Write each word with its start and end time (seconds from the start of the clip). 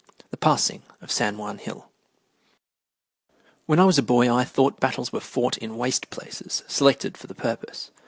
IV 0.23 0.29
THE 0.31 0.37
PASSING 0.37 0.81
OF 0.99 1.11
SAN 1.11 1.35
JUAN 1.37 1.57
HILL 1.59 1.91
When 3.67 3.79
I 3.79 3.83
was 3.85 3.99
a 3.99 4.01
boy 4.01 4.33
I 4.33 4.43
thought 4.43 4.79
battles 4.79 5.13
were 5.13 5.19
fought 5.19 5.59
in 5.59 5.77
waste 5.77 6.09
places 6.09 6.63
selected 6.67 7.15
for 7.19 7.27
the 7.27 7.35
purpose. 7.35 7.91